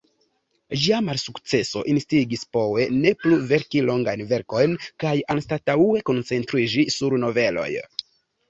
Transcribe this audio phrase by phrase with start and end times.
[0.83, 7.69] Ĝia malsukceso instigis Poe ne plu verki longajn verkojn, kaj anstataŭe koncentriĝi sur noveloj.